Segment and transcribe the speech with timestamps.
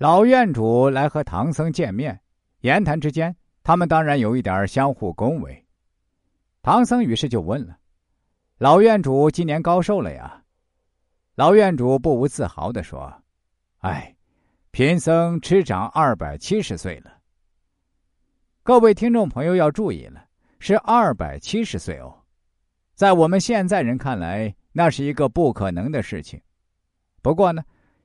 [0.00, 2.18] 老院主来和唐僧见面，
[2.60, 5.66] 言谈之间，他们当然有一点相互恭维。
[6.62, 7.76] 唐僧于是就问了
[8.56, 10.42] ：“老院主今年高寿了呀？”
[11.36, 13.12] 老院主不无自豪的说
[13.84, 14.16] ：“哎，
[14.70, 17.18] 贫僧吃长二百七十岁了。”
[18.64, 20.24] 各位听众朋友要注意了，
[20.60, 22.22] 是二百七十岁哦，
[22.94, 26.40] 在我们现在人看来，那是一个不可能的事情。
[27.20, 27.62] 不过呢，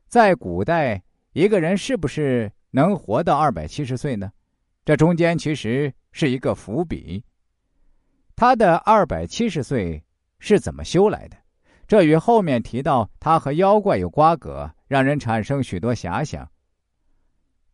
[0.09, 1.01] 在古代。
[1.35, 4.31] 一个人是不是能活到二百七十岁呢？
[4.85, 7.21] 这中间其实是一个伏笔。
[8.37, 10.01] 他的二百七十岁
[10.39, 11.35] 是怎么修来的？
[11.87, 16.49] 这与后面提到他和妖怪有瓜葛，让人产生许多遐想。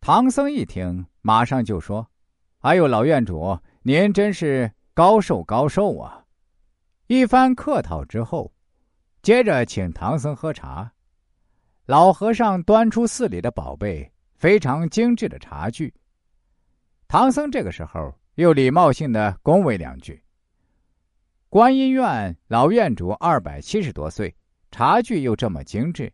[0.00, 2.04] 唐僧一听，马上就说
[2.62, 6.24] ：“哎呦，老院主，您真是高寿高寿啊！”
[7.06, 8.52] 一番客套之后，
[9.22, 10.92] 接着请唐僧喝茶。
[11.86, 15.92] 老和尚端出寺里的宝贝，非常精致的茶具。
[17.08, 20.22] 唐僧这个时候又礼貌性的恭维两句。
[21.48, 24.32] 观音院老院主二百七十多岁，
[24.70, 26.12] 茶具又这么精致，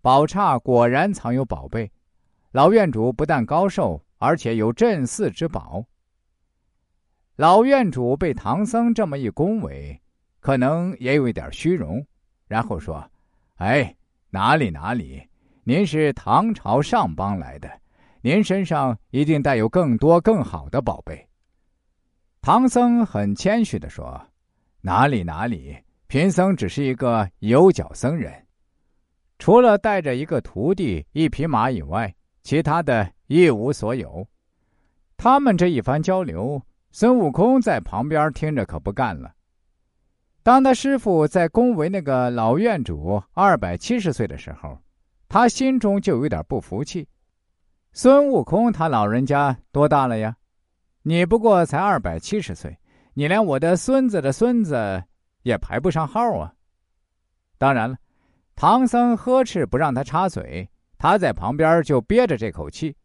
[0.00, 1.90] 宝刹果然藏有宝贝。
[2.52, 5.84] 老院主不但高寿，而且有镇寺之宝。
[7.34, 10.00] 老院主被唐僧这么一恭维，
[10.38, 12.06] 可能也有一点虚荣，
[12.46, 13.04] 然后说
[13.58, 13.92] ：“哎。”
[14.30, 15.26] 哪里哪里，
[15.64, 17.70] 您是唐朝上邦来的，
[18.20, 21.26] 您身上一定带有更多更好的宝贝。
[22.42, 24.20] 唐僧很谦虚的说
[24.82, 25.76] ：“哪里哪里，
[26.08, 28.32] 贫僧只是一个有脚僧人，
[29.38, 34.26] 除了带着一个徒弟、一匹马以外，其他的一无所有。”
[35.16, 36.62] 他们这一番交流，
[36.92, 39.32] 孙悟空在旁边听着可不干了。
[40.48, 44.78] 当他师傅在恭维那个老院主二百七十岁的时候，
[45.28, 47.06] 他心中就有点不服气。
[47.92, 50.34] 孙悟空他老人家多大了呀？
[51.02, 52.74] 你不过才二百七十岁，
[53.12, 55.04] 你连我的孙子的孙子
[55.42, 56.54] 也排不上号啊！
[57.58, 57.98] 当然了，
[58.56, 60.66] 唐僧呵斥不让他插嘴，
[60.96, 62.96] 他在旁边就憋着这口气。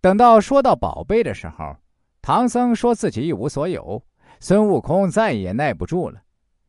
[0.00, 1.76] 等到说到宝贝的时候，
[2.22, 4.00] 唐僧说自己一无所有，
[4.38, 6.22] 孙悟空再也耐不住了。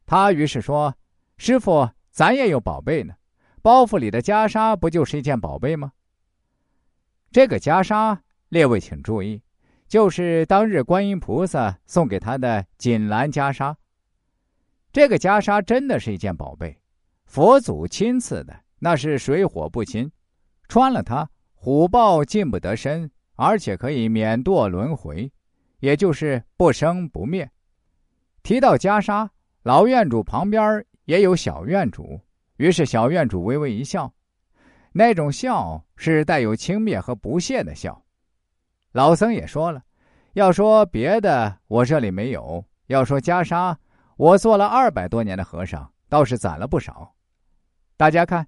[0.08, 0.96] 他于是说
[1.38, 3.14] ：“师傅，咱也有宝贝呢，
[3.62, 5.92] 包袱里的袈裟不就是一件宝贝吗？”
[7.30, 8.18] 这个袈裟，
[8.48, 9.44] 列位请注意，
[9.86, 13.76] 就是当日观音菩萨送给他的锦兰袈裟。
[14.94, 16.80] 这个袈裟真的是一件宝贝，
[17.26, 20.10] 佛祖亲赐的，那是水火不侵，
[20.70, 25.30] 穿了它，虎豹近不得身，而且可以免堕轮回，
[25.80, 27.52] 也就是不生不灭。
[28.42, 29.28] 提到袈裟。
[29.68, 32.22] 老院主旁边也有小院主，
[32.56, 34.10] 于是小院主微微一笑，
[34.94, 38.02] 那种笑是带有轻蔑和不屑的笑。
[38.94, 39.84] 老僧也说了，
[40.36, 43.76] 要说别的我这里没有，要说袈裟，
[44.16, 47.14] 我做了二百多年的和尚，倒是攒了不少。
[47.98, 48.48] 大家看，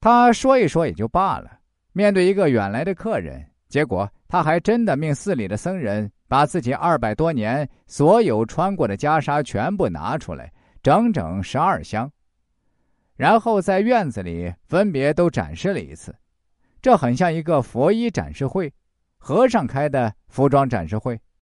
[0.00, 1.58] 他说一说也就罢了，
[1.92, 6.10] 面对一个远来的客人，结果他还真的命寺里的僧人。
[6.30, 10.52] 把自己二百多年所有穿过的袈裟全部拿出来，
[10.82, 12.12] 整整十二箱，
[13.16, 16.14] 然后在院子里分别都展示了一次，
[16.82, 18.70] 这很像一个佛衣展示会，
[19.16, 21.18] 和尚开的服装展示会。